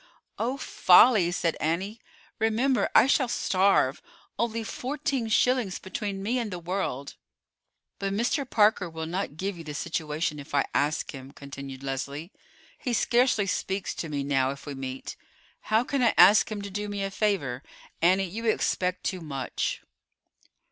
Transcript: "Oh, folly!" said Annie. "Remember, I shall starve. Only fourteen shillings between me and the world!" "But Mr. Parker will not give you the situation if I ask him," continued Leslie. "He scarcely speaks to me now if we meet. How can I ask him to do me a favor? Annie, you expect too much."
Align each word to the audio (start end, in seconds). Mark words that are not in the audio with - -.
"Oh, 0.39 0.57
folly!" 0.57 1.31
said 1.31 1.55
Annie. 1.59 2.01
"Remember, 2.39 2.89
I 2.95 3.05
shall 3.05 3.27
starve. 3.27 4.01
Only 4.39 4.63
fourteen 4.63 5.27
shillings 5.29 5.77
between 5.77 6.23
me 6.23 6.39
and 6.39 6.49
the 6.49 6.57
world!" 6.57 7.17
"But 7.99 8.11
Mr. 8.13 8.49
Parker 8.49 8.89
will 8.89 9.05
not 9.05 9.37
give 9.37 9.59
you 9.59 9.63
the 9.63 9.75
situation 9.75 10.39
if 10.39 10.55
I 10.55 10.65
ask 10.73 11.11
him," 11.11 11.29
continued 11.33 11.83
Leslie. 11.83 12.31
"He 12.79 12.93
scarcely 12.93 13.45
speaks 13.45 13.93
to 13.93 14.09
me 14.09 14.23
now 14.23 14.49
if 14.49 14.65
we 14.65 14.73
meet. 14.73 15.15
How 15.69 15.83
can 15.83 16.01
I 16.01 16.15
ask 16.17 16.51
him 16.51 16.63
to 16.63 16.71
do 16.71 16.89
me 16.89 17.03
a 17.03 17.11
favor? 17.11 17.61
Annie, 18.01 18.23
you 18.27 18.45
expect 18.47 19.03
too 19.03 19.21
much." 19.21 19.83